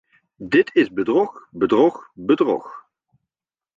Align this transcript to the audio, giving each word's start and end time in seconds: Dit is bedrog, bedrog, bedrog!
Dit 0.35 0.75
is 0.75 0.91
bedrog, 0.91 1.47
bedrog, 1.51 2.11
bedrog! 2.13 2.85